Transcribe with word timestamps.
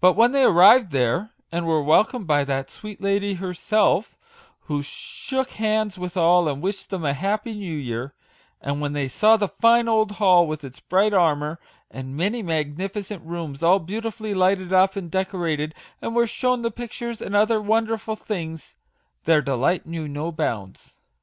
But 0.00 0.14
when 0.14 0.32
they 0.32 0.44
arrived 0.44 0.92
there, 0.92 1.32
and 1.52 1.66
were 1.66 1.82
welcomed 1.82 2.26
by 2.26 2.42
that 2.44 2.70
sweet 2.70 3.02
lady 3.02 3.34
herself, 3.34 4.16
who 4.60 4.80
shook 4.80 5.50
hands 5.50 5.98
with 5.98 6.16
all, 6.16 6.48
and 6.48 6.62
wished 6.62 6.88
them 6.88 7.04
a 7.04 7.12
happy 7.12 7.52
new 7.52 7.76
year; 7.76 8.14
and 8.62 8.80
when 8.80 8.94
they 8.94 9.08
saw 9.08 9.36
the 9.36 9.46
fine 9.48 9.88
old 9.88 10.12
hall 10.12 10.46
with 10.46 10.64
its 10.64 10.80
bright 10.80 11.12
armour, 11.12 11.60
and 11.90 12.16
many 12.16 12.42
magnificent 12.42 13.22
rooms 13.22 13.62
all 13.62 13.78
beautifully 13.78 14.32
lighted 14.32 14.72
up 14.72 14.96
and 14.96 15.10
decorated, 15.10 15.74
and 16.00 16.14
were 16.16 16.26
shown 16.26 16.62
the 16.62 16.70
pictures 16.70 17.20
and 17.20 17.36
other 17.36 17.60
won 17.60 17.84
derful 17.84 18.16
things, 18.16 18.74
their 19.24 19.42
delight 19.42 19.84
knew 19.84 20.08
no 20.08 20.32
bounds. 20.32 20.96